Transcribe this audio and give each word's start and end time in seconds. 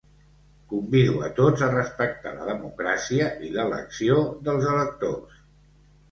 Convido 0.69 1.17
a 1.25 1.27
tots 1.39 1.65
a 1.65 1.67
respectar 1.73 2.31
la 2.37 2.47
democràcia 2.51 3.27
i 3.47 3.51
l’elecció 3.57 4.17
dels 4.49 4.65
electors. 4.71 5.37